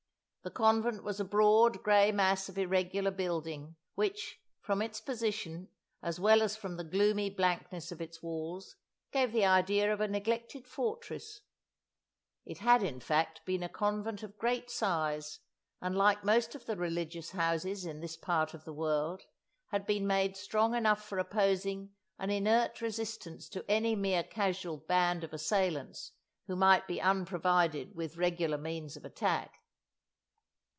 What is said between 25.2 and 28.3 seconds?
of assailants who might be unprovided with